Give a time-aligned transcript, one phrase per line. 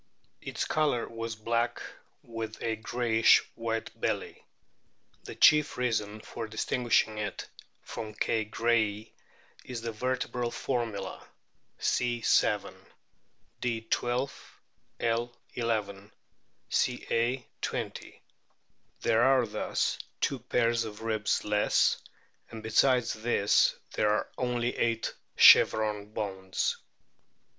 [0.41, 1.79] Its colour was black,
[2.23, 4.43] with a greyish white belly.
[5.25, 7.47] The chief reason for distinguishing it
[7.83, 8.43] from K.
[8.45, 9.11] grayi
[9.63, 11.23] is the vertebral formula:
[11.77, 12.19] C.
[12.21, 12.75] 7;
[13.59, 13.81] D.
[13.81, 14.59] 12;
[15.01, 15.37] L.
[15.53, 16.11] 11;
[16.71, 17.45] Ca.
[17.61, 18.23] 20.
[19.01, 22.01] There are thus two pairs of ribs less,
[22.49, 26.77] and besides this there are only eight chevron bones.